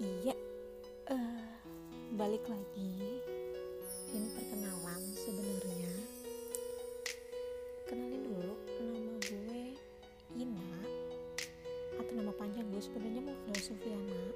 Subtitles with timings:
[0.00, 0.32] Iya,
[1.12, 1.44] eh
[2.16, 3.20] balik lagi.
[4.16, 5.92] Ini perkenalan sebenarnya.
[7.84, 9.76] Kenalin dulu, nama gue
[10.40, 10.72] Ina
[12.00, 14.32] atau nama panjang gue sebenarnya mau Sofiana,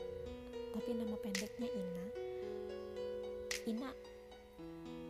[0.77, 2.07] tapi nama pendeknya Ina.
[3.65, 3.91] Ina,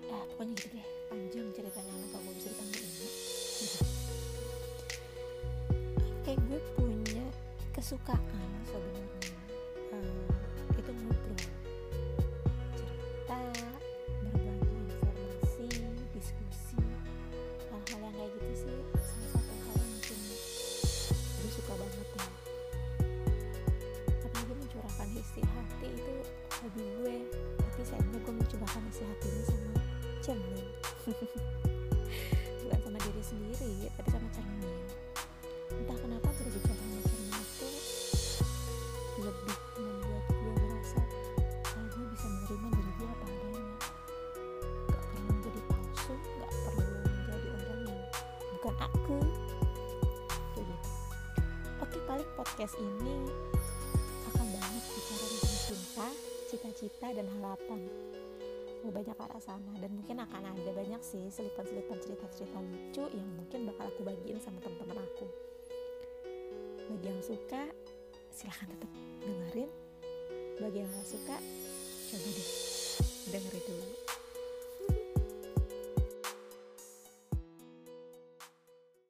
[0.07, 3.09] eh pokoknya gitu deh, panjang ceritanya kenapa gue bisa dipanggil Ina.
[5.98, 7.27] Oke, gue punya
[7.75, 8.54] kesukaan
[25.34, 26.15] mencurahkan isi hati itu
[26.62, 27.16] hobi gue.
[27.59, 28.34] Tapi sayangnya gue
[29.02, 29.74] hati ini sama
[30.23, 30.66] cermin.
[32.62, 34.79] Bukan sama diri sendiri tapi sama cermin.
[35.74, 37.66] Entah kenapa berbicara sama cermin itu
[39.27, 41.02] lebih membuat gue merasa
[41.66, 43.62] kalau gue bisa menerima diri gue apa adanya.
[44.87, 48.02] Gak perlu menjadi palsu gak perlu menjadi orang yang
[48.55, 49.18] bukan aku.
[50.55, 50.74] Gitu.
[51.82, 53.27] Oke paling podcast ini
[56.75, 57.87] cita-cita dan harapan.
[58.83, 63.71] Lebih banyak arah sana dan mungkin akan ada banyak sih selipan-selipan cerita-cerita lucu yang mungkin
[63.71, 65.27] bakal aku bagiin sama teman-teman aku.
[66.91, 67.71] Bagi yang suka
[68.34, 68.91] silahkan tetap
[69.22, 69.71] dengerin.
[70.59, 71.37] Bagi yang gak suka
[72.11, 72.50] coba deh
[73.31, 74.03] dengerin dulu